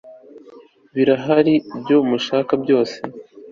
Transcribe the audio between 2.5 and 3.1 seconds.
byose